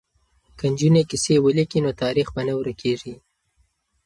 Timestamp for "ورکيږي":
2.59-3.13